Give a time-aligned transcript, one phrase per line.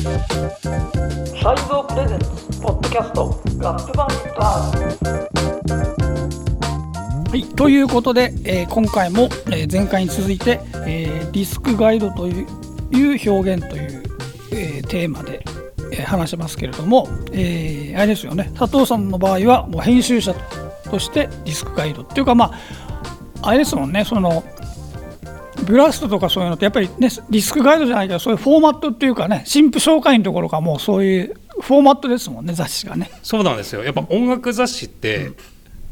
[0.00, 0.12] サイ
[1.68, 2.26] ボープレゼンツ
[2.62, 4.44] ポッドキャストガップバンダ
[7.28, 12.46] はい、ということで、えー、今回も、えー、前回に続いて、えー、ディスクガイドという
[12.92, 14.02] いう表現という、
[14.52, 15.44] えー、テーマで、
[15.92, 18.50] えー、話しますけれども、えー、あれですよね。
[18.58, 20.34] 佐藤さんの場合はもう編集者
[20.84, 22.54] としてディスクガイドっていうかま
[23.42, 24.06] ああれですもんね。
[24.06, 24.42] その
[25.70, 33.10] ブラストとかそういうのってやっぱりねリスクガイドじゃないけどそういうフォーマットっていうかね新婦紹介のところがもうそういうフォーマットですもんね雑誌がね。
[33.22, 33.84] そうなんですよ。
[33.84, 35.36] やっぱ音楽雑誌って、うん、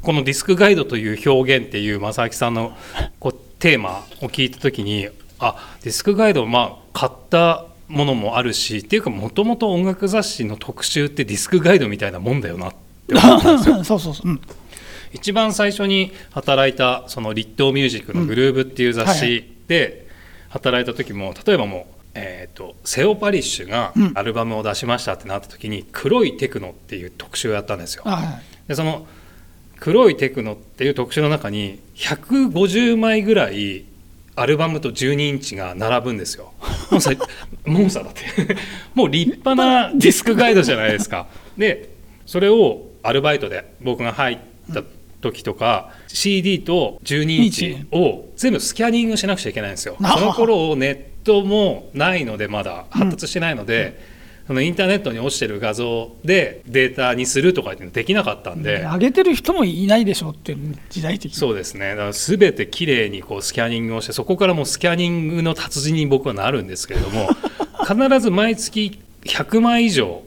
[0.03, 2.77] このディスクガイドという表現っていう正明さんの
[3.21, 12.75] こうテーマを聞いた時にあディスクガイドまあ買ったものもあるしっていうかもともと音楽雑誌の特集ってディスクガイドみたいなもんだよなっ
[13.07, 13.85] て思ったんですよ。
[13.85, 14.41] そうそうそう、うん。
[15.13, 20.09] 一番最初に働いたその立東ミュージックのグルーブっていう雑誌で
[20.49, 28.03] 働いた時も例えばもうえーと、セオ・パリッシュがアルバムを出しましたってなった時に「黒いテクノ」っていう特集をやったんですよ。
[28.05, 29.07] はい、でその
[29.79, 33.85] 「黒いテクノ」っていう特集の中に150枚ぐらい
[34.35, 36.53] アルバムと12インチが並ぶんですよ。
[36.91, 37.13] もうさ
[37.65, 38.57] もうさだって
[38.95, 41.29] もう立派なディスクガイドじゃないですか。
[41.57, 41.91] で
[42.27, 44.39] それをアルバイトで僕が入っ
[44.75, 44.83] た
[45.21, 49.97] 時とか CD と12インチを全部スキャニングしなくちゃいけないんですよ。
[49.99, 53.99] その頃ネットもないのでまだ発達してないので、
[54.43, 61.91] うん、そのインターネットに落ちてる画像でデータにするとかってできなかったんで、上げてる人もいないでしょうっていう時代的そうですね。
[61.91, 67.29] だから全てきれいにこうスキャニングをしてそこからもうスキャニングの達人に僕はなるんですけれども
[67.87, 70.23] 必ず毎月100枚以上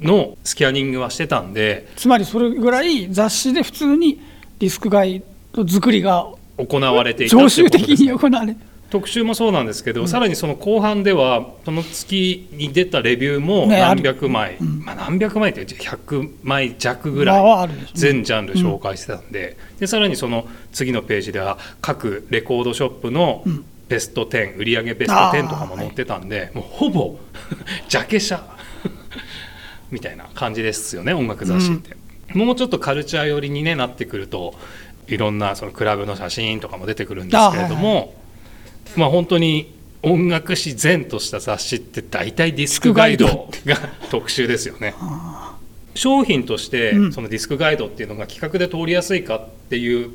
[0.00, 4.20] のスキャニングはしてたんでつまりそれぐらい雑誌で普通に
[4.62, 8.56] ディスクガイド作りが行われていた常習的に行われ
[8.90, 19.56] 特集もそうなんですけど、うん、さらにその後半ではその月に出たレビューも何百枚、ねうん、まあ、何百枚って100枚弱ぐらい全ジャンル紹介してたんで。
[19.72, 23.42] うん、でさらにその次のページでは各レコードショップの
[23.88, 27.18] ベスト10売上ベスト10とかも載ってたんで、はい、もうほぼ
[27.88, 28.40] ジャケ写。
[29.90, 32.01] みたいな感じですよね音楽雑誌って。
[32.34, 34.54] もうちょっとカルチャー寄りに、ね、なってくると
[35.08, 38.10] いろんなそのクラブの写真とかも出てくるんですけれども、はいはい、
[38.96, 43.76] まあ本当に音楽誌前とした雑誌って大体ディスクガイドが
[44.10, 44.94] 特集ですよね。
[45.94, 50.10] 商品としてそのディスクガイドっていうのが企画で通りやすいかっていう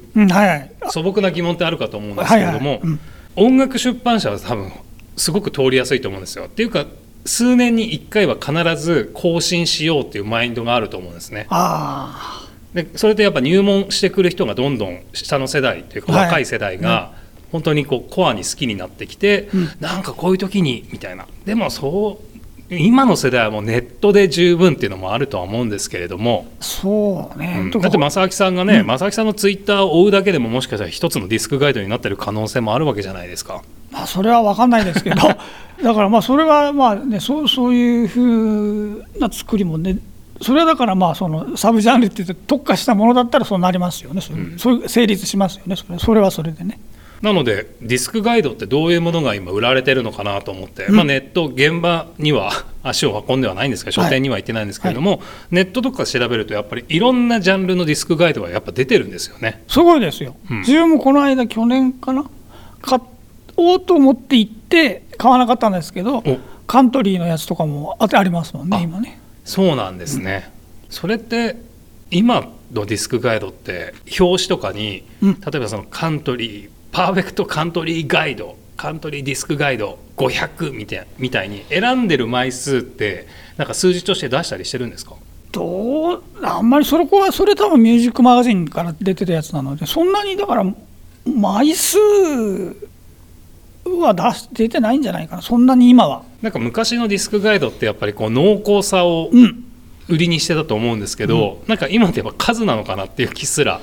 [0.89, 2.81] 素朴な疑問ってあるかと思うんですけれども
[3.35, 4.71] 音楽出版社は多分
[5.15, 6.45] すごく通りやすいと思うんですよ。
[6.45, 6.87] っていうか
[7.27, 11.47] 数年に1回は必ず更新しようっていうマインドがあると思うんですね。
[12.73, 17.13] でそれでやっぱ入門してくる人がどんどん下の世代というか若い世代が
[17.51, 21.27] 本当にこうコアに好きになってきて、うん、なんかこういう時にみたいな。
[21.45, 22.36] でもそう
[22.69, 26.47] 今の世代はもうネットで十分っていうのもあるとは思うんですけれども。
[26.59, 33.63] そうね、うん、だって正明さんがね、うん、正明さんのツイッターを追うだけでももしかしたら一つのディスクガイドになってる可能性もあるわけじゃないですか。
[33.91, 35.15] まあ、それは分かんないですけど。
[35.83, 39.99] だからまあそれはまあ、ね、そうそういうふうな作りもね
[40.41, 45.75] それはだからまあそのサブジャンルって特化したものだったらそうなりますよね、そういうそう成立しますよね。
[45.75, 46.79] それそれはそれでね。
[47.21, 52.51] なのでディスクガイドってどういうものが今売られてるのかなと思って、うん、まあ、ネット現場には
[52.83, 55.19] 足を運んではないんですけど書店には行ってないんですけれども、はい。
[55.19, 59.63] はい、ネットとか調べるとやっぱりいろんなジャンルのディスクガイドがやっぱ出てるんですよね。
[59.67, 62.25] すごいですよ、うん、自分もこの間去年かな
[62.81, 62.99] 買
[63.55, 66.23] おうと思って行って買わなかったんですけど
[66.67, 69.19] カントリーのやつとかもあありますもんね今ね。
[69.43, 70.51] そうなんですね、
[70.87, 71.55] うん、それって
[72.11, 85.13] 今のディスクガイドって表紙とかに、例えばそのカントリーパーフェクトカントリーガイドカントリーディスクガイド500みたいみたいに選んでる枚数ってなんか数字として出したりしてるんですか？
[85.51, 90.65] どうあんまりそれこはそれ多分ミュージックマガジンから出てたやつなのでそんなにだから
[91.23, 91.99] 枚数
[93.85, 95.43] は出し出てないんじゃないかな。
[95.43, 96.23] そんなに今は。
[96.41, 99.29] なんか昔のディスクガイドってやっぱりこう濃厚さを
[100.09, 103.81] 売りにしてたと思うんですけど、うん、なんか今ってやっぱ数なのかなっていう気すら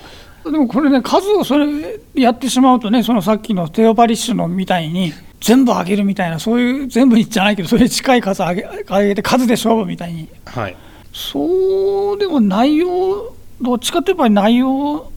[0.51, 1.67] でもこれね、数をそれ
[2.15, 10.77] やってしまうとね、そのさっきのテオパリッシュのみたいに、全部上げるみたいな、そういう全部じゃないけど、それに近い数上げ上げて、数で勝負みたいに、はい、
[11.13, 15.11] そうでも内容、どっちかといえば内容、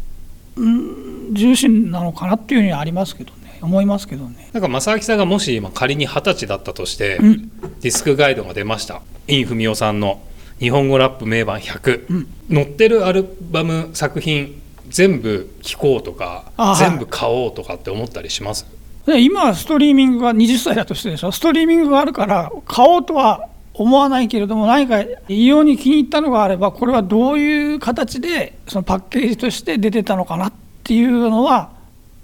[0.56, 4.50] うん、重視なのかなっていうにはありますけどね、思いますけどね。
[4.54, 7.50] なんか正明さんがもし今、仮に二十歳だったとして、うん、
[7.82, 10.22] ディスクガイドが出ました、インフミオさんの
[10.60, 14.62] 日本語ラップ名盤100、うん、載ってるアルバム作品
[14.98, 18.66] 全部聴こうとか全部買おうとかって思ったりします？
[19.06, 21.32] 今ストリーミングが20歳だとしてでしょ？
[21.32, 30.54] ストリーミングがあるから買おうとは思わないけれども何か異様に気に入ったのがあればこれはどういう形でそのパッケージとして出てたのかなっ
[30.84, 31.70] ていうのは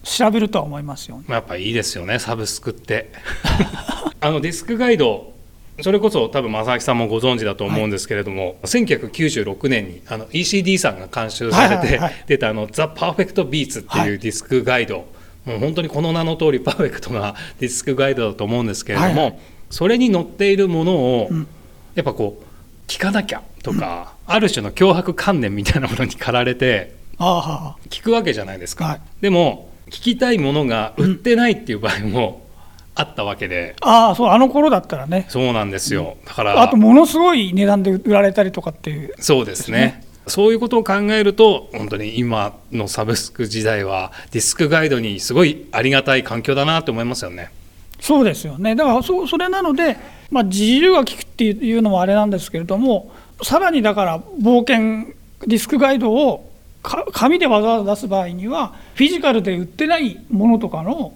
[0.01, 3.11] 調べるとは思いますよ、やっぱいいですよねサブスクって。
[4.19, 5.32] あのディスクガイド
[5.81, 15.01] それこそ多分正明さんもご存知だと思うんですけれども、はい、1996年にあの ECD さんが監修されて出たあの「ザ・パーフェクト・ビーツ」っていうディスクガイド、は
[15.47, 19.39] い、もう本当にこの名の通りパーフェクトなディスクガイドだと思うんですけれども、はい、
[19.71, 21.29] それに載っているものを、
[21.95, 22.43] やっぱこう
[22.87, 28.99] 聞かなきゃとか、うん、ある種の脅迫観念みたいなものに駆られて聞くわけじゃないですか。
[29.21, 32.42] でも聞きたいものが売ってないっていう場合も、
[32.95, 33.75] あったわけで。
[33.81, 35.25] ああそうあの頃だったらね。
[35.29, 36.17] そうなんですよ。
[36.25, 40.03] だからあとものすごい値段で売られたりとかっていう、ね、そうですね。
[40.27, 47.51] そういうことを考えると本当に今のサブスク時代はディスクガイドにすごいありがたい環境だなと思いますよね。
[47.99, 48.75] そうですよね。
[48.75, 49.97] だからそそれなので、
[50.29, 53.11] まあ、自由が利くっていうのもあれなんですけれども
[53.41, 55.13] さらにだから冒険
[55.45, 56.49] ディスクガイドを
[57.13, 61.13] 紙でわざわざ出す場合にはフィジカルで売ってないものとかの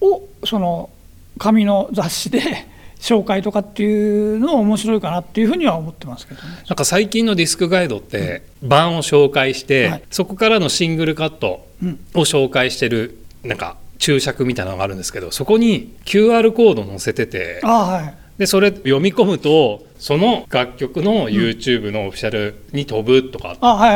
[0.00, 0.90] をその
[1.38, 2.40] 紙の雑誌で
[3.00, 6.48] 紹介とかっていうのも面白いかなっていうふうには思ってますけどね。
[6.68, 11.66] なんか最近のディスクガイドって版を紹介して、はい、そこからのシングルカット
[12.14, 23.52] を紹介してるなんか注釈みたいなのがあるんですけどそこに QR コード載せてて、はい、でそれ読み込むとその楽曲の YouTube のオフィシャルに飛ぶとか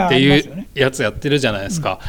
[0.06, 2.00] っていうやつやってるじゃないですか、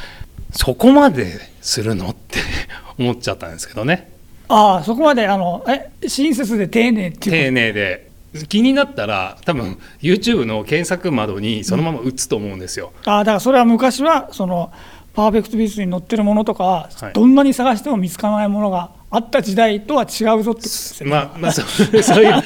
[0.51, 2.09] そこまでするの？
[2.09, 2.39] って
[2.97, 4.12] 思っちゃったんですけどね。
[4.53, 8.13] ああそこまであのえ親切で丁寧っていう丁寧で。
[8.50, 14.71] 気になったら多分 YouTube の検索窓にそのまま打つと思うんですよ、うん、ああだからそれは昔はその
[15.13, 21.09] パーフェクトビーツに載ってるものとか、はい、どんなに探しても見つからないものがあった時代とは違うぞってことですね。
[21.11, 22.41] まあ、まあ、そうそういう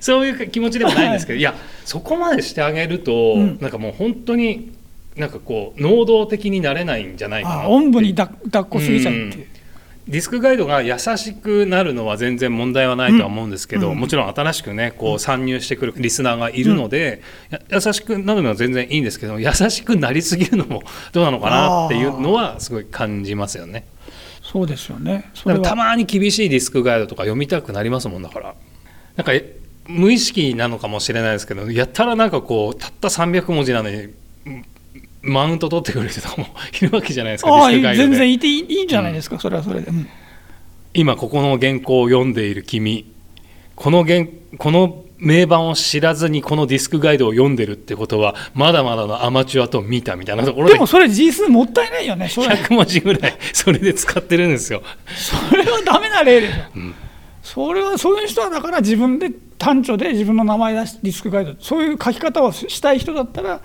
[0.00, 1.54] そういう気持ちでもないんですけど、はい、いや
[1.86, 4.72] そこまでしてあげると、うん、なんかもう本当に
[5.16, 9.55] なんかこう能動的になれないんじゃないかなおんぶに抱っこすぎちゃうっていう。
[10.06, 20.82] うんディスクガイドが優しくなるのは全然問題はないとは思うんですけど、うん、もちろん新しくねこう参入してくるリスナーがいるので、うん、優しくなるのは全然いいんですけど優しくなりすぎるのも
[21.12, 23.84] どうなのかなっていうのはすごい感じますよね。
[24.42, 25.28] そうですよね。
[25.64, 28.54] たまに厳しいディスクガイドとか読みたくなりますもんだから。
[29.16, 29.32] なんか
[29.88, 34.08] 無意識なのかもしれないですけどやったらなんかこうたった300文字なのに
[35.26, 36.46] マウント取ってくる人も
[36.80, 40.08] いるわけじゃないですかあ全然いていいんじゃないですか、うん、それはそれで、うん、
[40.94, 43.12] 今ここの原稿を読んでいる君
[43.74, 44.26] この原
[44.58, 50.74] この名盤を知らずにこのディスクガイドを読んでるってことはまだまだのアマチュアと見たみたいなところで。
[50.74, 54.82] でもそれ字数もったいないよね100文字ぐらいそれで使ってるんですよ。
[55.16, 56.94] それはダメな例でしょ、うん、
[57.42, 63.62] それはそういう人はだから自分で単調で自分の名前出してディスクガイドそういう書き方をしたい人だったら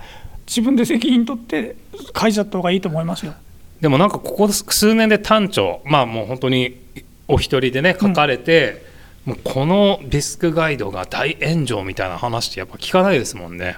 [0.48, 1.76] 自分で責任取って
[2.20, 3.34] 書いちゃった方がいいと思いますよ。
[3.80, 6.80] でもなんかここ数年で単調まあもう本当に
[7.28, 8.86] お一人でね書かれて、
[9.26, 13.78] うん、もうこのディスクガイドが大炎上みたいな話ってやっぱ聞かないですもんね。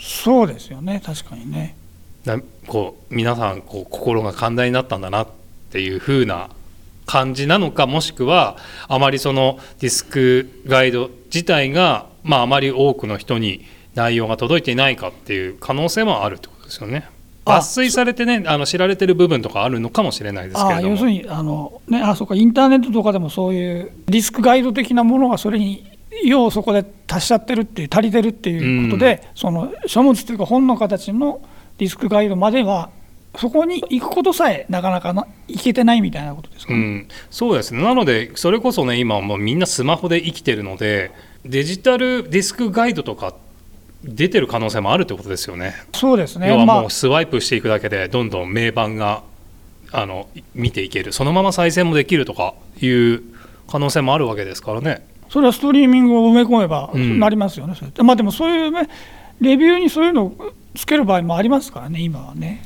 [0.00, 1.76] そうですよね確かにね。
[2.66, 5.28] こう皆さんこう心が寛大になったんだなっ
[5.70, 6.50] ていう風な
[7.06, 13.64] 感じなのかもしくはあまりそのディスクガイド自体が、まあ、あまり多くの人に
[13.94, 17.08] 内容が届いていないかっていう可能性もあるってことですよね。
[17.48, 25.90] 抜粋されてねあの知られてる部分とかあるのかもしれないですけれど要するにあの、ね、あそうかインターネットとかでもそういうリスクガイド的なものがそれに
[26.24, 31.40] 要そこで足しちゃってるっていう足りてるっていうことで、うん、その書物というか本の形の
[31.78, 32.90] リスクガイドまでは
[33.36, 37.82] そこに行くことさえなかなかないけてないみたいなことですか、ね、うん、そうですね。
[37.82, 41.12] なのでそれこそね今もうみんなスマホで生きてるので
[41.44, 43.47] デジタルディスクガイドとかって
[44.04, 45.74] 出てる可能性もあるってことですよね。
[45.92, 46.48] そうですね。
[46.48, 49.22] 要はもうスワイプしていくだけでどんどん名盤が
[49.92, 51.12] あの見ていける。
[51.12, 53.22] そのまま再生もできるとかいう
[53.66, 55.06] 可能性もあるわけですからね。
[55.28, 58.88] それはストリーミングを埋め込めばなりますよね、うん、まあでもそういう、ね、
[59.40, 62.62] レビューにそういうのをつける場合もありますからね今はね、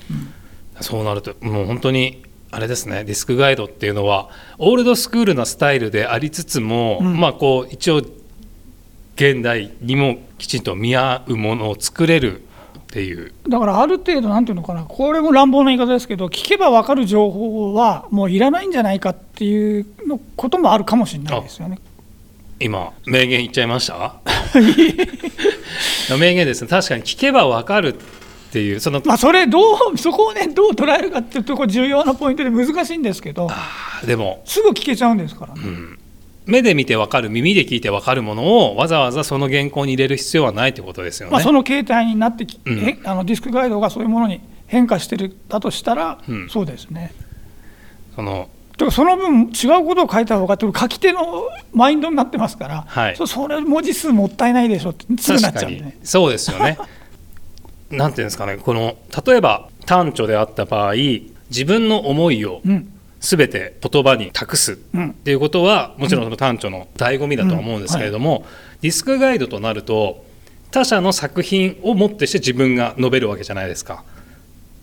[0.77, 2.23] うん、そうなるともう本当に
[2.55, 3.03] あれですね。
[3.05, 8.03] ディスクガイドっていうのはオールドスクールなスタイルでありつつも、うん、まあこう一応
[9.16, 13.33] 現代にもきちんと見合うものを作れるっていう。
[13.49, 21.78] だからある程度なんていうのかなこれも乱暴な言い方ですけど聞けば分かる情報はもういらないんじゃないかっていうのこともあるかもしれないですよね。
[22.61, 24.16] 今名言言っちゃいました？
[26.19, 26.69] 名言ですね。
[26.69, 29.59] 確かに聞けば分かるっていうそのまあそれど
[29.95, 33.49] うそこをねどう捉えるかっていうところ重要なポイントで難しいんですけど
[34.07, 34.42] でも。
[34.45, 35.99] すぐ聞けちゃうんですから、ね、うん
[36.47, 41.33] 目で見て分かる耳で聞いて分かるものをわざわざその原稿に入れる必要はないってことですよね。
[41.33, 47.13] まあ、その形態になってき、うん、あのディスクガイドがそういうものに変化してるだとしたら、うん、そうですね。
[48.15, 48.49] その
[48.85, 55.99] かその分違うことを書いた方が書き手のマインドになってますから、はい、そそれ文字数もったいないでしょってすぐなっちゃうね。
[56.03, 56.79] そうですよね。
[57.91, 58.57] なんていうんですかね。
[58.57, 58.97] この
[59.27, 60.95] 例えば短調であった場合
[61.51, 62.69] 自分の思いをす
[63.37, 64.73] べて言葉に託す。
[64.73, 64.76] っ
[65.25, 68.45] ていうことは、もちろんその短調の醍醐味だとは思うんですけれども、
[68.83, 70.25] ディスクガイドとなると
[70.73, 74.05] 他者の作品をもってして自分が述べるわけじゃないですか。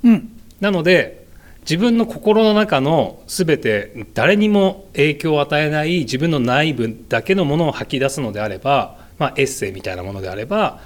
[0.03, 0.31] うん、
[0.61, 1.25] なので
[1.61, 10.79] 自分の心の中の全て誰にも影響を与えない自分の内部だけのものを吐き出すのであれば、まあ、エッセイみたいなものであれば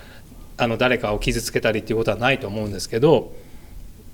[0.58, 3.34] あの誰かを傷つけたりっていうことはないと思うんですけど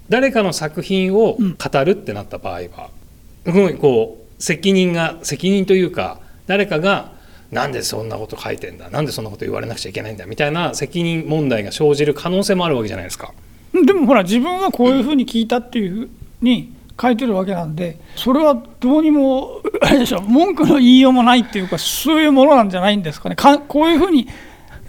[0.10, 2.99] 誰かの作品を語るってなった場合は、す
[3.46, 7.12] ごいこう責任が責任というか誰かが
[7.52, 13.34] なんでそんなこと書いてんだなんでそんなこと言われなくちゃいけないんだみたいな責任問題が生じる可能性もあるわけじゃないですか。
[13.74, 16.10] でもほら自分はこういうふうに聞いたっていうふう
[16.42, 24.28] に書いてるわけなんでそれはどうにもあれでしょ文句の言いようもないっていうかそういうものなんじゃないんですかねかこういうふうに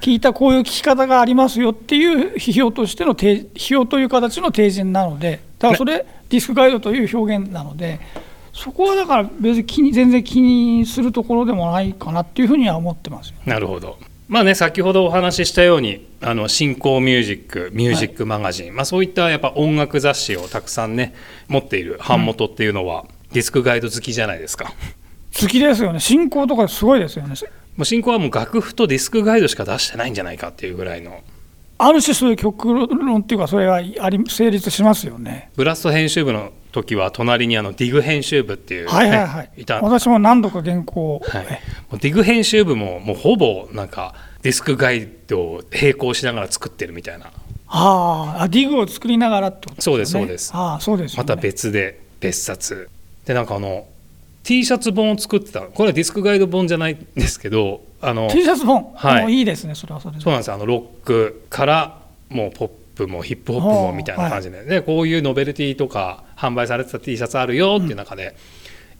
[0.00, 8.00] 聞いたこういう聞き方がありますよっていう批評としての批評という形の提示なのでだからそれディスクガイドという表現なので。
[8.52, 13.98] そこはだから別に気に全然気にするところでもないかなっていうふうには思ってますなるほど。
[14.28, 21.16] まあね、先ほどお話ししたようにあの新興ミュージックミュージックマガジン、はい、まあ、そういったやっぱ音楽雑誌をたくさんね
[21.48, 24.72] 持っている版元っていうのは、うん、ディスクガイド好きじゃないですか。
[25.40, 25.98] 好きですよね。
[25.98, 27.34] 進行とかすごいですよね。
[27.76, 31.22] もう進行はもう楽譜とディスクガイドしか出してないんじゃないかっていうぐらいの。
[31.78, 33.80] ある種そういう極論っていうかそれはあ
[34.10, 35.50] り成立しますよね。
[35.56, 39.80] ブラスト編集部の時は隣にあのディグ編集部っていう、ね、はいはいはい、いた。
[39.80, 41.46] 私も何度か原稿を、はい、
[41.98, 47.30] ディグ編集部ももうほぼなんかディスクガイドを並行しながら作ってるみたいな。
[47.72, 49.82] ああディグを作りながらってことですね。
[49.82, 50.50] そうですそうです。
[50.54, 52.88] あそうです、ね、また別で別冊。
[53.24, 53.86] でなんかあの
[54.42, 58.92] T シャツ本を作ってたこれはディスクガイド本じゃないんですけどあの T シャツ本？
[58.94, 59.34] はい。
[59.34, 60.50] いいですねそれはそれそうなんです。
[60.50, 61.98] あのロックから
[62.28, 68.36] もうポップもヒップホップもみたいな感じではい、でこういうノベルティとか販売されてた T シャツあるよっていう中で、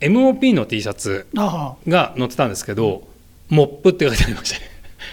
[0.01, 3.07] うん、MOP の T シャツが載ってたんですけど
[3.49, 4.67] モップって書いてありましたね。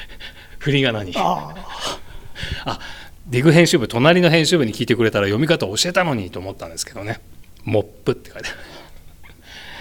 [0.60, 1.14] 振り仮名に。
[1.16, 2.80] あ
[3.28, 7.20] ディグ編集部隣の編集部に聞いてくれたら読み方を教えたのにと思ったんですけどね。
[7.66, 8.50] モップって書いて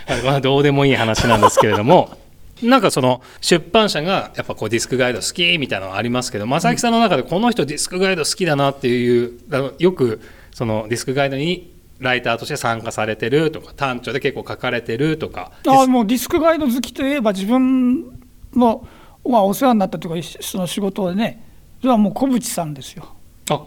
[0.08, 0.22] ある。
[0.25, 2.16] まあどうでもいい話なんですけれども
[2.62, 9.38] なんかその出版社がやっぱこうディスクガイド好きみたいなのがありますけど正木さんの中でこの人ディスクガイド好きだなっていう
[9.78, 10.20] よく
[10.52, 15.52] そのディスクガイドにライターとして参加されてるとか短調で結構書かれてるとか。
[15.66, 18.18] あもうディスクガイド好きといえば自分
[18.54, 18.86] の
[19.28, 21.42] まあ、お世話になったというかその仕事でね。
[21.80, 23.14] それはもう小渕さんですよ。
[23.50, 23.64] あ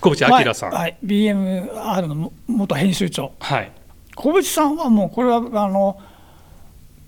[0.00, 3.70] 小渕明さん、はい、はい、BMR の元編集長、はい、
[4.16, 6.00] 小渕さんはもうこれはあの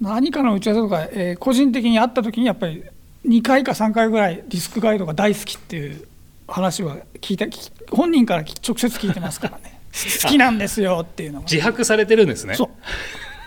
[0.04, 2.84] 何かの打ち合わせとか、えー、個人的に会った時にやっぱり
[3.26, 6.06] 2回か3回ぐらいディスクガイドが大好きっていう
[6.46, 7.46] 話は聞いた
[7.90, 9.80] 本人から直接聞いてますからね。
[10.23, 12.54] 好きなんですよっていうの自白されてるんですね。
[12.54, 12.70] そ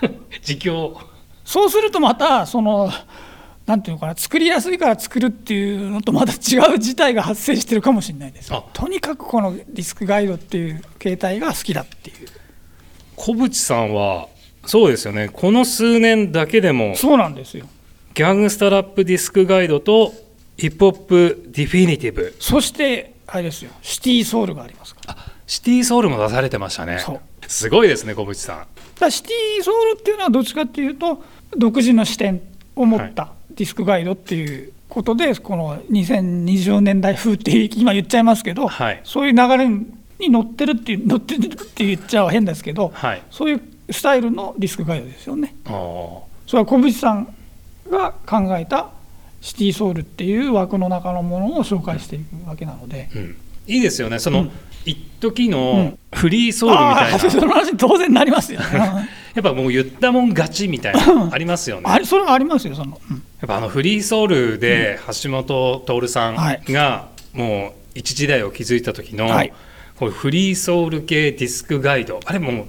[0.02, 0.08] う。
[0.40, 0.98] 自供。
[1.44, 2.90] そうするとまたその
[3.66, 8.50] なんていうのかな作りやすいから作るっていうのとまた違う事態が発生してるかもしれないです。
[8.72, 12.28] とにかくこのディスクガイドっていう形態が好きだっていう。
[13.14, 14.28] 小渕さんは
[14.68, 15.30] そうですよね。
[15.32, 17.66] この数年だけでもそうなんですよ。
[18.14, 20.12] ギャングスタラップディスクガイドと
[20.56, 22.36] ヒップホップディフィニティブ。
[22.38, 23.70] そしてあれですよ。
[23.80, 25.16] シティソウルがありますから。
[25.46, 26.98] シティソウルも出されてましたね。
[27.46, 28.66] すごいですね小渕さん。
[29.00, 31.22] だシティソウルっていうのはどっちかっていうと
[31.56, 32.42] 独自の視点
[32.76, 33.54] を持った、はい。
[33.54, 45.54] ディスクガイドっていうことでこの2020年代風って今言っちゃいますけど、はい、そういう流れに乗ってるっていう乗ってるって言っちゃ変ですけど、はい、そういうスタイルのディスクガイドですよね。
[45.64, 47.34] それは小渕さん
[47.90, 48.90] が考えた
[49.40, 54.18] シティソウルっていう枠の中のものを紹介していくわけなので、うん、いいですよね。
[54.18, 54.50] その、うん。
[54.84, 58.66] 一時のフリーソウルみたいな、うん、その話当然なりますよ、ね、
[59.34, 61.30] やっぱもう言ったもん勝ちみたいな。
[61.30, 61.82] ありますよね。
[61.86, 66.36] あそれはありますよその、うん、やっぱあのフリーソウルで橋本徹さん
[66.72, 69.52] がもう一時代を築いた時の、はい、
[69.96, 72.20] こうフリーソウル系ディスクガイド。
[72.24, 72.66] あれも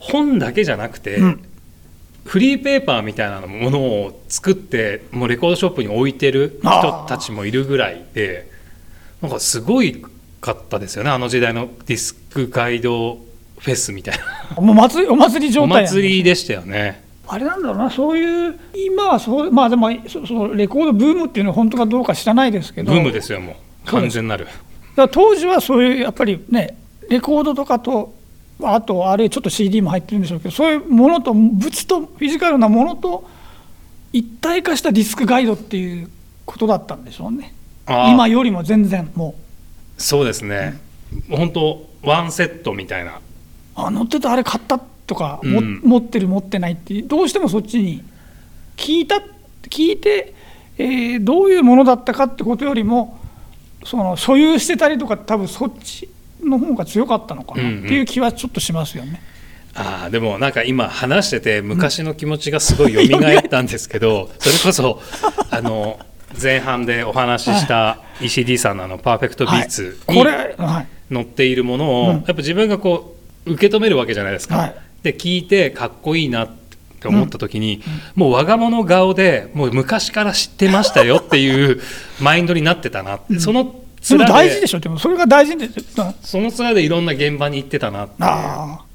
[0.00, 1.44] 本だけじゃなくて、うん、
[2.24, 8.50] フリーペーパーみたいなものを作ってもうレコードショップに置いてる人たちもいるぐらいで
[9.22, 10.04] なんかすごい
[10.40, 13.20] かったですよねあの時代のディスクガイド
[13.60, 14.18] フェスみたい
[14.56, 14.60] な。
[14.60, 17.04] もう祭りお祭り状態、お祭りでしたよね。
[17.28, 23.52] あれなんだろうな、そういう、今はそう、まあでもそ、そのレコードブームっていうのは本当かどうか知らないですけど、ブームですよ、も
[23.86, 24.48] う、完全なる。
[24.96, 26.76] だ当時はそういう、やっぱりね、
[27.08, 28.14] レコードとかと、
[28.64, 33.28] あと、あれ、ちょっと CD も入ってるんでしょうけど、そういうものと、物と、フィジカルなものと
[34.12, 36.10] 一体化したディスクガイドっていう
[36.44, 37.54] ことだったんでしょうね、
[37.86, 39.34] 今よりも全然も
[39.98, 40.02] う。
[40.02, 40.78] そうですね、
[41.30, 43.20] うん、本当、ワンセットみたいな。
[43.76, 48.02] あ乗ってたあれ買ったとか、うん、持ってる持ってないってどうしてもそっちに
[48.76, 49.22] 聞いた
[49.62, 50.34] 聞いて、
[50.78, 53.18] えー、どういうものだったかってことよりも
[53.84, 56.08] その所有してたりとか多分そっち
[56.50, 59.22] の方が強かったのかなっていう気はちょっとしますよね。
[59.76, 65.00] うんうん、あでもなんか今話してて昔の気持ちがすごい蘇ったんですけど、 それこそ
[65.50, 65.98] あの
[66.40, 70.24] 前半でお話しした石 D さんのあのパーフェクトビーツに
[71.12, 73.16] 載っているものをやっぱ自分がこ
[73.46, 74.56] う受け止めるわけじゃないですか。
[74.56, 74.74] はい。
[75.02, 76.48] で聞いてかっこいいなっ
[77.00, 77.82] て思った時に、
[78.14, 81.80] もう我が物顔でもう昔から知ってましたよっていう
[82.20, 84.80] マインドになってたなって、そのそれ大事でしょ。
[84.80, 85.68] でもそれが大事で
[86.22, 88.14] その面でいろんな現場に行ってたなって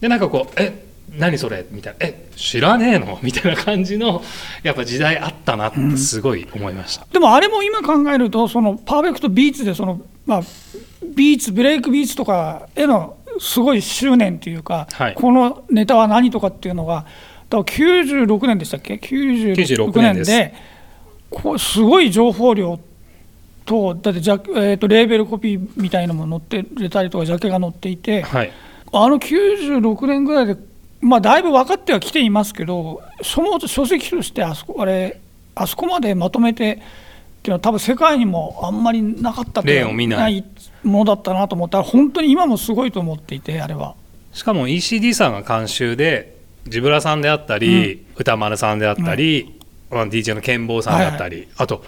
[0.01, 0.85] でなんかこうえ
[1.17, 1.65] 何それ？
[1.71, 2.05] みたいな。
[2.07, 3.19] え知らねえの？
[3.23, 4.21] みたいな感じの
[4.63, 10.41] やっぱ時代あったなってすごい思いました、うん、でもあれも今考えるとそのパーフェクトビーツでその、まあ、
[11.15, 17.05] ビーツブレイクビーツとかへのすごい執念というか、はい、このネタは何とかっていうのが、
[17.49, 20.53] だから96年でしたっけ、96年で、
[21.29, 22.79] こうすごい情報量
[23.65, 28.51] と、だってジャ、えーと、レーベルコピーみたいなのも載ってたりとか、ジャケが載っていて、はい、
[28.91, 30.57] あの96年ぐらいで、
[31.01, 35.19] まあ、だいぶ分かってはきていますけど、その書籍としてあそこあれ
[35.55, 36.83] あそこまでまとめてってい
[37.45, 40.43] うのは、多分世界にもあんまりなかった例を見ない。
[40.83, 41.79] ものだったなと思った。
[41.79, 43.95] ら本当に今もすごいと思っていてあれは。
[44.33, 46.35] しかも ECD さんが監修で
[46.67, 49.59] ジブラさんであったり、うん、歌丸さんであったり、
[49.91, 51.85] うん、DJ の健坊さんであったり、はいはい、あと、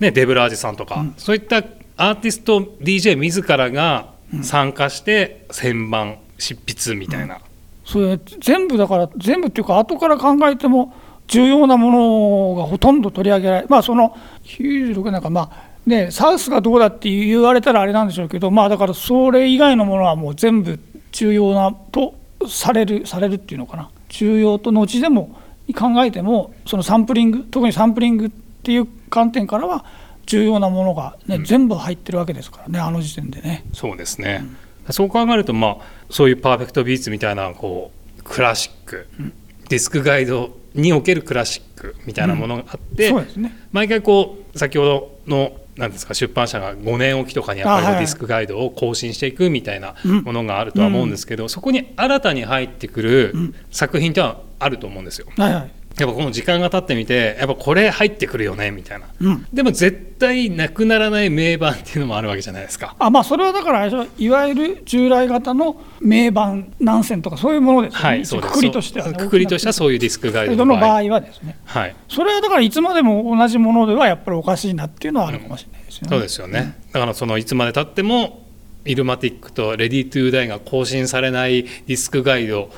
[0.00, 1.64] ね、デブラージさんとか、うん、そういった
[1.96, 4.10] アーティスト DJ 自らが
[4.42, 7.40] 参加して旋盤執筆みたいな、
[7.84, 10.94] それ全部だから全部っていうか後から考えても
[11.28, 20.80] 重要なものがほとんど取り上げられまあその96年かまあでサウスがどうだって言われたらあれなんでしょうけど、まあ、だからそれ以外のものはもう全部
[21.12, 22.14] 重要なと
[22.48, 23.88] されるされるっていうのかな。
[24.08, 25.40] 重要と後でも
[25.74, 28.32] 考えてもそのサンプリング特にサンプリング
[28.66, 29.84] っていう観点からは
[30.26, 33.64] 重要なものがね、うん、全部入ってるわけですからねあの時点でね。
[33.72, 34.44] そうですね、
[34.88, 35.76] うん、そう考えると、まあ、
[36.10, 39.32] そういうパーフェクトビーツみたいなこうクラシック、うん、
[39.68, 55.28] ディスクガイドにおけるクラシックみたいなものがあって、ね、毎回こう先ほどのなんですか出版社が5年おきとかにやっぱりディスクガイドを更新していくみたいなものがあるとは思うんですけど、そこに新たに入ってくる作品ってはあると思うんですよ。
[55.36, 62.94] はいはいやっぱこの時間が経ってみてやっぱこれ入ってくるよねみたいな、うん、でも絶対なくならない名盤っていうのもあるわけじゃないですか。
[62.98, 68.52] あまあそれはだからいわゆる従来型の名盤何線とかそういうものですね、はい、そうです。
[68.52, 78.44] くくりとしては、ね、くくりとしてはそういうディスクガイドの場合はですね、はい、それはだからいつまでも同じものではやっぱりおかしいなっていうのはあるかもしれないですよね、うん、そうですよね、だからそのいつまでたっても
[78.84, 82.70] イルマティックとレディトゥーダイが更新されないディスクガイド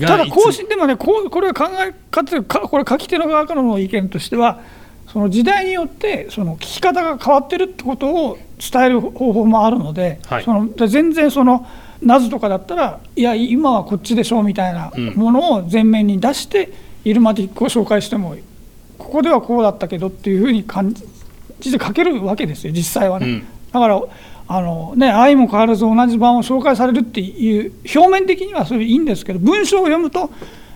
[0.00, 4.60] ただ更新でもねここれは考え方これ書き手の側からの意見としては
[5.12, 11.66] その時代によってその聞き方が変わってるってことを伝える方法もあるので、はい、その全然その
[12.02, 16.72] ナズとかだったらいや今はこっちでしょうみたいなものを前面に出して、
[17.04, 18.36] イルマティックを紹介しても
[18.98, 20.92] ここではこうだったけどっていうふうに感
[21.60, 23.26] じて書けるわけですよ実際はね。
[23.26, 24.02] うん、だから
[24.46, 30.30] あのね、愛も変わらず同じ版を紹介されるっていう表面的にはそれいいんですけど文章を読むと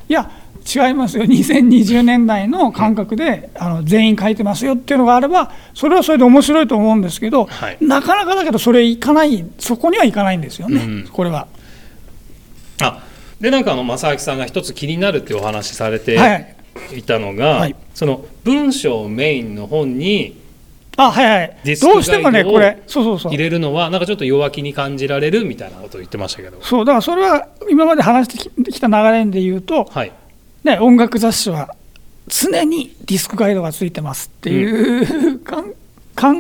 [0.09, 0.31] いや
[0.69, 1.25] 違いますよ。
[1.25, 11.47] 2020年代の感覚であの全員書いてますよっていうのがあればそれはそれで面白いと思うんですけど、はい、なかなかだけどそれいかないそこにはいかないんですよね、うん、これは。
[12.83, 13.03] あ
[13.41, 16.19] でなんかあの正明さんが一つ気になるっていうお話されて
[16.95, 20.37] いたのが、はい、その文章メインの本に
[20.99, 21.57] あはいはい。
[21.81, 22.83] どうしてもねこれ。
[22.89, 23.33] そうそうそう。
[23.33, 26.61] 入れるのはなんかちょっと弱気に感じられるみたいなことを言ってましたけど。
[26.61, 30.13] そうだからそれは今まで話してきた流れで言うと、はい、
[30.65, 31.73] ね、音楽雑誌は
[32.27, 35.55] 常にディスクガイドがついてますっていう、 うん、考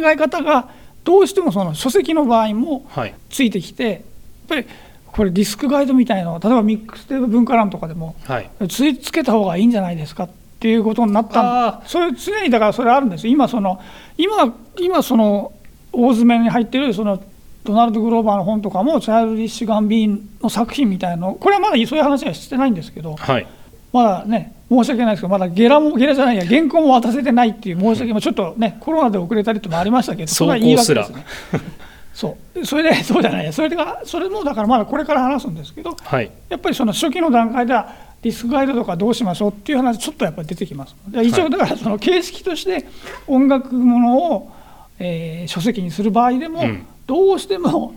[0.04, 0.68] え方が
[1.04, 2.84] どうしてもその書籍の場合も
[3.30, 4.02] ついてきて、はい、やっ
[4.48, 4.66] ぱり
[5.06, 13.80] これディスクガイドみたいなの例えばミックステープ文化欄とかでも、はい、ついつけた方がいいんじゃないですかっっていうことになったそれ常にだからそれあるんです今その
[14.16, 15.52] 今今その
[15.92, 17.22] 大詰めに入ってるその
[17.62, 23.46] ドナルド・グローバーの本とかもチャイルディッシュ・ガンビーンの作品みたいなのこれはまだそういう話はしてないんですけど、はい、
[23.92, 31.24] まだね申し訳ないですけどまだゲラもゲラじゃないや原稿も渡せてないっていう申し訳もちょっとねコロナで遅れたりともありましたけどそれは言い訳ですね。
[32.18, 32.66] そう。
[32.66, 33.52] それでそうじゃないや。
[33.52, 40.96] それがそれもだからまだこれから話すんですけど、はい、やっぱりその初期の段階ではディスクガイドとかどうしましょうっていう話ちょっとやっぱり出てきます。
[41.08, 42.84] で一応だからその形式として
[43.26, 44.52] 音楽ものを、
[44.98, 46.64] えー、書籍にする場合でも、
[47.06, 47.94] どうしても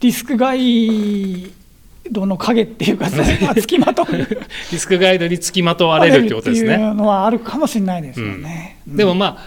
[0.00, 1.52] ディスクガイ
[2.10, 4.06] ドの影っていうか、ね、つきまとう。
[4.12, 6.74] ディスクガイドにつきまとわれるってことですね。
[6.74, 8.78] いうのはあるかもしれないですよね。
[8.88, 9.38] うん、でもま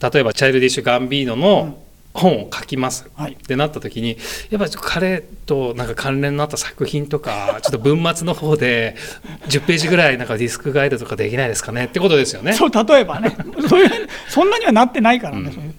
[0.00, 1.78] あ例えばチャイルディッシュ・ガンビーノの
[2.18, 4.16] 本を書きます、はい、ってなった時に
[4.50, 8.96] やっぱり彼となんか関連のあった作品とか ちょっと文末の方で
[9.48, 11.86] 10ページぐらいなんかディスクガイドとかできないですかね？
[11.86, 12.52] ってことですよね。
[12.52, 13.36] そう例えばね。
[13.68, 13.90] そういう
[14.28, 15.72] そんなにはなってないからね、うん、い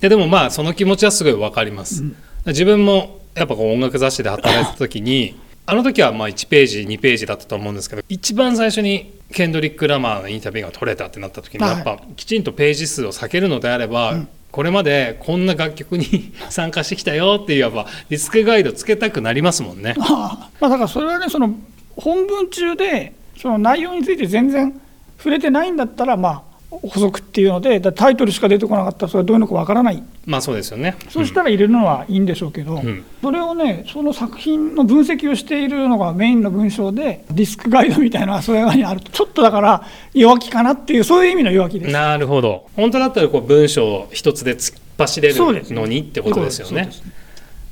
[0.00, 2.02] やでもまあその気持ちはすごい分かります。
[2.02, 14.14] うん、自分もやっぱこう音楽雑誌で働いた時にあの時はまあ1ページ2ページだったと思うんですけど一番最初にケンドリック・ラマーのインタビューが取れたってなった時にやっぱきちんとページ数を避けるのであれば、
[14.54, 19.94] これまでこんな楽曲に 参加してきたよっていうやっぱディスクガイドつけたくなりますもんね。
[19.98, 21.56] まあ、だからそれはねその
[21.96, 24.80] 本文中でその内容について全然
[25.18, 30.02] 触れてないんだったらまあ補足っていうのでタイトルしか出てこなかったらそれはどういうのかわからない。
[30.26, 39.84] まあそうですよね、うん、そしたら入れるのはいいんでしょうけど、うん、それをねその作品の分析をしているのがメインの文章でディスクガイドみたいなのがそれにあるとちょっとだから
[40.14, 41.92] 弱気かなっていうそういう意味の弱気です。
[41.92, 42.68] なるほど。
[42.76, 45.34] 本当だったらこう文章一つで突っ走れる
[45.74, 46.90] のにってことですよね。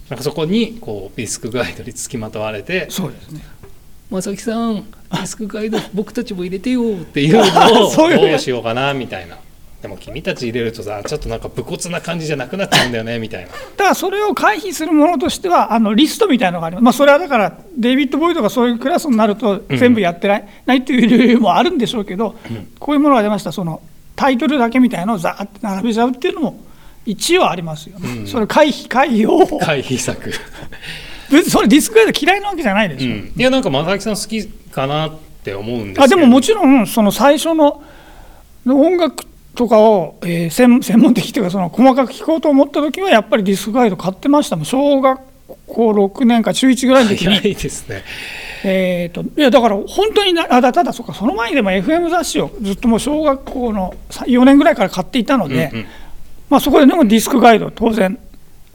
[0.09, 2.87] なんかそこにこうディスクガイドにつきまとわれて。
[2.91, 3.43] そうですね。
[4.11, 9.37] 正木さんディスクガイド僕たちも入れてよっていうのを どうしようかなみたいな。
[9.83, 13.49] でも君たち入れるとさちょっとなんか武骨な感じじゃなくなっちゃうんだよねみたいな。
[13.49, 23.51] だからそれを回避するものとしてはあのリストみたいなのがあります、まあ、それはだからデイビッド・ボイドがそういうクラスになると全部やってない,、ないっていう理由もあるんでしょうけど、うん、こういうものが出ました。
[23.51, 23.83] その
[24.15, 26.61] タイトルだけみたいなのをざーって並べちゃうっていうのも
[27.05, 30.33] 一応ありますよね、うん、それ回避回避を回避策。
[31.33, 35.13] 別にそれディスクガイド嫌いなわけじゃないでしょ、うん、いやなんか正木さん好きかなっ
[35.45, 37.83] て思うんですあでももちろんその最初の
[38.67, 44.65] 音楽とかを、えー、専専門的というかその細かく聞こうと思った時はやっぱりディスクガイド買ってましたもん。
[44.65, 45.21] 小学
[45.67, 47.37] 校6年か中1ぐらいの時に。
[47.39, 48.03] いですね。
[48.65, 55.87] えーと、いやだから本当にあだただそうかその前にでも FM 雑誌をずっともう小学校の4年ぐらいから買っていたので、うんうん、
[56.49, 58.17] まあ、そこででもディスクガイド当然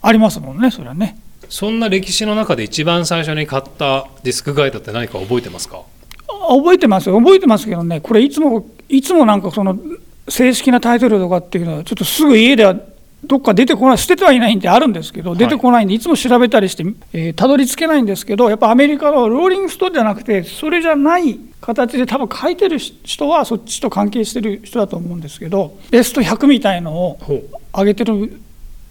[0.02, 1.18] ありますもんねそれはね
[1.50, 5.82] そんな歴史の中で一番最初に買ったディスクガイドって何か覚えてますか？
[6.50, 7.12] 覚えてます。
[7.12, 8.02] 覚えてますけどね。
[8.02, 9.78] これいつもいつもなんかその
[10.30, 12.76] 正式なタイトルとかっていうのはちょっとすぐ家では
[13.24, 16.84] どっか出てこない捨ててはいないんであるんですけど出てこないんでいつも調べたりして
[17.14, 27.20] えー、たどり着けないんですけどやっぱアメリカのローリングストーンじゃなくてそれじゃない形で多分書いてる人はそっちと関係してる人だと思うんですけどベスト100みたいのを
[27.74, 28.40] 上げてる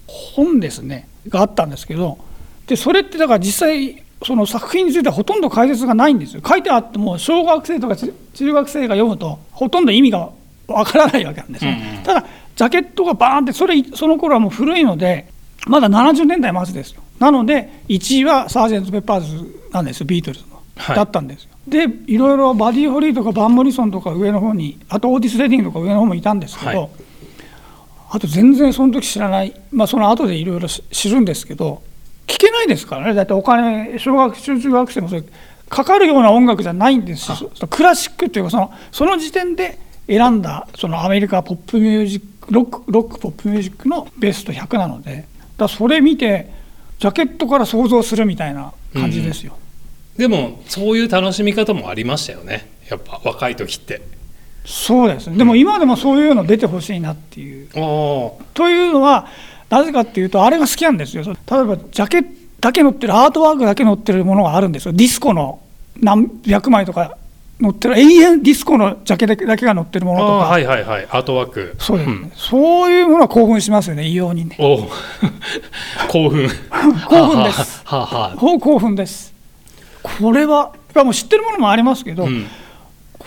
[0.07, 1.09] 本ですね。
[1.29, 2.19] があったんですけど
[2.67, 6.43] でそれってだから実際その作品についてはほとんど解説がないんですよ。
[6.47, 10.31] 書いてあっても小学生とか中学生が読むとほとんど意味が
[10.67, 12.27] わからないわけなんですよ、うんうん、ただ
[12.57, 15.29] ジャケットがバーンってそれその頃はもう古いので
[15.67, 17.03] まだ70年代末ですよ。
[17.19, 21.51] なので1位はサージェント・ペッパーズなんですよビートルズの、はい、だったんですよ。
[21.67, 26.91] でいろいろバディ・ホリーとかバン・モリソンとか上の方にあとオーティス・レディングとか上の方もいたんですけど、はい、
[28.13, 31.83] あと全然その時知らない、まあ、その後でいろいろ知るんですけど
[32.27, 33.15] 聞けないですからね。
[33.15, 35.25] だってお金小学中中学生もそれ
[35.69, 37.51] かかるような音楽じゃないんですよ。
[37.69, 46.53] クラシックっていうかそのその時点で選んだそのアメリカポップミュージックロックロックポップミュージックのベスト100なのでだそれ見て
[46.99, 49.57] ジャケットから想像するみたいな感じですよ、
[50.17, 52.71] うん、でもそういう楽しみ方もありましたよね。
[52.89, 54.03] やっぱ若い時って。
[54.65, 55.37] そうですね。
[55.37, 57.71] でも今でもそういうの出てほしいなっていう、うん、
[58.55, 59.29] というのは
[59.69, 61.23] なぜかっていうとあれが好きなんですよ。
[61.25, 62.25] 例えばジャケ
[62.61, 64.93] だけ載ってるアートワークだけ載ってるものがあるんですよ。
[64.93, 65.61] ディスコの
[66.01, 67.17] 何百枚とか
[67.61, 70.33] 載ってる永遠ディスコのジャケだけが載ってるものとか。
[70.33, 71.07] はいはいはい。
[71.11, 71.75] アートワーク。
[71.79, 74.57] そうです、ね、うん、そういうものは興奮しますよね異様にね。
[74.59, 74.89] お
[76.09, 76.49] 興奮。
[77.09, 77.83] 興奮です。
[77.85, 79.35] ははは興奮です。
[80.03, 82.47] これはもう知ってるものもありますけど、うん、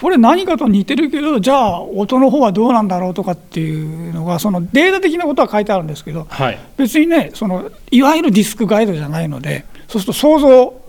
[0.02, 10.82] これ何かと似てるけどじゃあ音の方はどうなんだろうとかっていうのがそのデータ的なことは書いてあるんですけど、はい、別にねそのいわゆるディスクガイドじゃないのでそうすると想像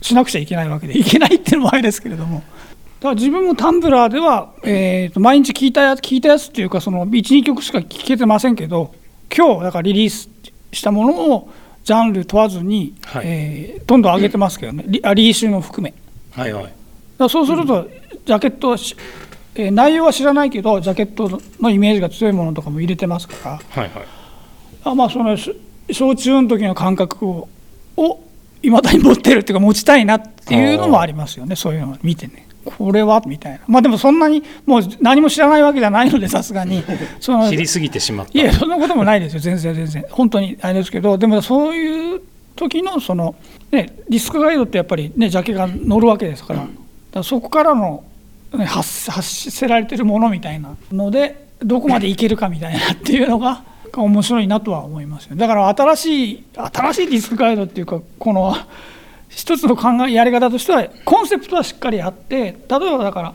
[0.00, 2.42] しなくちゃいけないわけでいけないっていうのもあれですけれども。
[3.00, 8.94] だから自分もタンブラーでは、えー、と毎日聞いたやつ聞いたやつっていうかその12曲しか聞けてませんけど
[9.34, 10.30] 今日だからリリース
[10.72, 11.50] したものを
[11.84, 15.92] ジャンル問わずに、はい、えー、どんどん上げてますけどね、リリーシュも含め、
[16.32, 16.72] はいはい、
[17.18, 17.88] だそうすると、
[18.24, 18.76] ジャケット
[19.56, 24.06] えー、内容は知らないけどジャケットのイメージが強いものとかも入れてますから、はいはい、
[24.82, 25.36] あまあその
[25.90, 27.48] 小中の時の感覚を
[28.62, 31.54] いまだに持ってるっていうか持ちたいなっていうのもありますよね。
[31.54, 32.48] そういうのを見てね。
[32.64, 36.82] これはみたいな、まあ、でもそんなにもう何も知らないわけじゃないので、さすがに。
[37.20, 38.38] その 知りすぎてしまった。
[38.38, 42.22] いや、そんなこともないですよ、全然、全然、本当にあれですけど、でもそういう
[42.56, 43.34] 時のその、
[43.70, 46.66] ね、リスクガイドってやっぱり、ね、ジャケが乗るわけですから、
[47.14, 48.04] からそこからの、
[48.66, 53.64] 発発せられてるものみたいなので、どこまでいけるかみたいなっていうのが。
[54.02, 58.56] 面白いなとは思いますよだから新しい新しいディスクガイドっていうかこの
[59.28, 63.34] 一つの考えやり方としてはコンセプトはしっかりあって例えばだから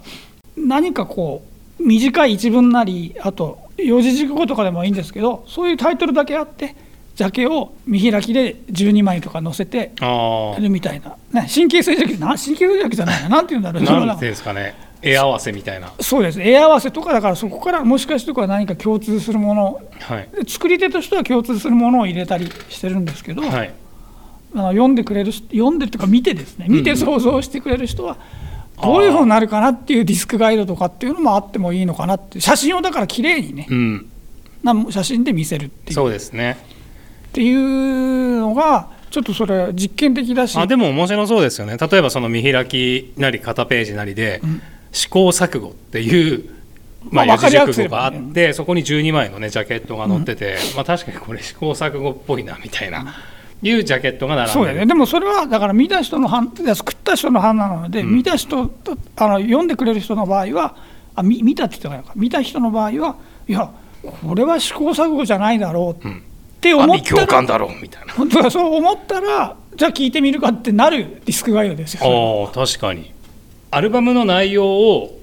[0.57, 1.43] 何かこ
[1.79, 6.75] う短い一文なりあと四字熟語とかでもいいんですけどそういうタイトルだけあって
[7.19, 13.27] ジャケを見開きで12枚とか載せてやるみたいな、ね、神経衰弱な神経衰弱じゃないな。
[13.35, 13.83] なんていうんだろう。
[13.83, 14.73] なんですかね。
[15.01, 15.91] 絵合わせみたいな。
[15.99, 16.41] そうです。
[16.41, 23.73] 絵合わせとかだからそこからもしかして何か共通するもの、はい、作り手としては共通するものを入れたりしてるんですけど、はい、
[24.55, 26.67] あの読んでくれる読んでるとか見てですね。
[26.69, 28.15] 見て想像してくれる人は
[28.81, 32.39] どういうふうになるかなっていうディスクガイドとかっていうのもあってもいいのかなって。
[32.39, 34.09] 写真をだから綺麗にね、うん、
[34.63, 35.95] な写真で見せるっていう。
[35.95, 36.78] そうですね
[37.39, 40.57] っていうのがちょっとそれ実験的だし。
[40.57, 41.77] あでも面白そうですよね。
[41.77, 46.59] 例えばその見開きなり片ページなりで、うん、試行錯誤っていう
[47.11, 53.15] まあ、四字熟語があって、そこに12枚の、ね、ジャケットが載ってて、うん、まあ、確かにこれ試行錯誤っぽいなみたいな
[53.63, 58.69] いうジャケットが並んでそうね、でもそれはだから見た人の判作った人の判断なので、うん、見た人
[59.15, 60.75] あの読んでくれる人の場合は
[61.15, 62.11] あ見見たって言ったか。
[62.17, 63.15] 見た人の場合は
[63.47, 63.71] いや
[64.01, 66.11] これは試行錯誤じゃないだろうっ
[66.59, 73.13] て思ったら、共感だろうみたいな本当そう思ったらじゃあ聞いてみるかってなるディスクガイドですよあ確かに。
[73.71, 75.19] アルバムの内容を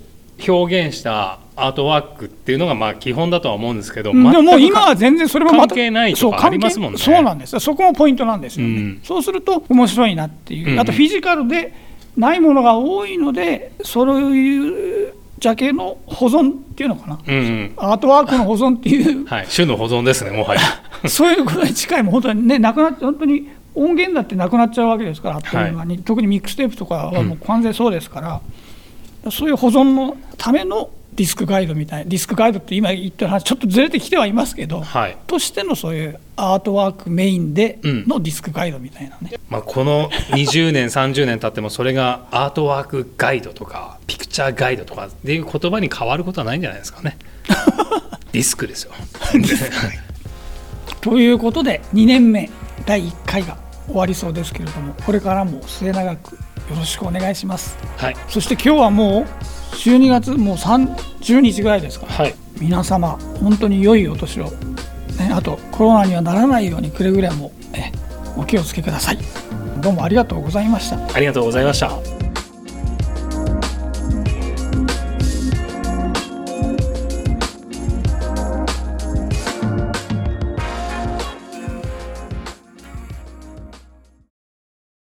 [0.47, 6.99] 表現したアートワークっていうのがまあ基本だとは思うんですけど、でも今は全然それも関係ないとかありますもんね。
[6.99, 11.73] そうなんですそこもポイントなんですよね、うん、そうすると面白いなっていう、あとフィジカルで
[12.17, 20.61] ないものが多いのでそういうジャケの保存っていうのかな、うんうん、アートワークの保存っていう、はい、種の保存ですねもはや。
[21.09, 28.41] そういうことに近いも本当にねなくなって本当に音源だってなくなっちゃうわけですからあっという間に、はい、特にミックステープとかはもう完全そうですから、
[29.25, 47.17] うん、そういう保存のためのディスクガイドみたいなディスクガイドって今言ってる話ちょっとずれてきてはいますけど、はい、としてのそういうアートワークメインでのディスクガイドみたいなね、うん、まあ、この20年30年経ってもそれがアートワークガイドとかピクチャーガイドとかっていう言葉に変わることはないんじゃないですかね。
[48.33, 48.93] ディスクですよ。
[51.01, 52.51] ということで2年目
[52.85, 56.41] 第1回が終わりそうですけれどもこれからも末永くよ
[56.77, 59.27] ろしくお願いします、はい、そして今日はもう
[59.73, 62.07] 12月もう30日ぐらいですか。
[62.07, 64.51] はい、皆様本当に良いお年を、
[65.19, 67.93] ね、あとコロナにはならないようにくれぐれも、ね、
[68.37, 69.19] お気をつけください。
[69.81, 71.15] どうもありがとうございました。
[71.15, 72.26] ありがとうございました